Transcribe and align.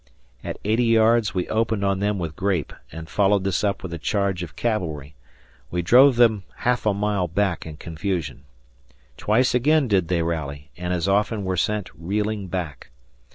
At 0.43 0.57
eighty 0.65 0.85
yards 0.85 1.35
we 1.35 1.47
opened 1.49 1.85
on 1.85 1.99
them 1.99 2.17
with 2.17 2.35
grape 2.35 2.73
and 2.91 3.07
following 3.07 3.43
this 3.43 3.63
up 3.63 3.83
with 3.83 3.93
a 3.93 3.99
charge 3.99 4.41
of 4.41 4.55
cavalry, 4.55 5.13
we 5.69 5.83
drove 5.83 6.15
them 6.15 6.41
half 6.65 6.87
a 6.87 6.93
mile 6.95 7.27
back 7.27 7.67
in 7.67 7.77
confusion. 7.77 8.45
Twice 9.15 9.53
again 9.53 9.87
did 9.87 10.07
they 10.07 10.23
rally 10.23 10.71
and 10.75 10.91
as 10.91 11.07
often 11.07 11.43
were 11.45 11.55
sent 11.55 11.87
reeling 11.95 12.47
back. 12.47 12.89